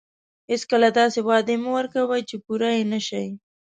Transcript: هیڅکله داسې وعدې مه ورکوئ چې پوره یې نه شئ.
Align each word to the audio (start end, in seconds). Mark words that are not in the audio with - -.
هیڅکله 0.51 0.89
داسې 0.99 1.19
وعدې 1.27 1.55
مه 1.63 1.69
ورکوئ 1.77 2.21
چې 2.29 2.35
پوره 2.45 2.69
یې 2.77 2.83
نه 2.93 2.99
شئ. 3.07 3.27